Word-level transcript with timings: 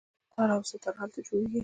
تار 0.33 0.49
او 0.55 0.61
سه 0.69 0.75
تار 0.83 0.93
هلته 1.01 1.19
جوړیږي. 1.27 1.59